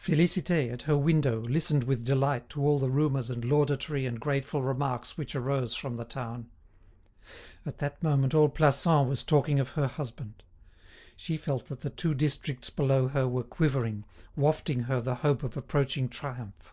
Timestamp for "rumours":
2.88-3.30